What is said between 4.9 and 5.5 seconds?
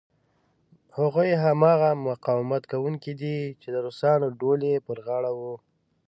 غاړه و.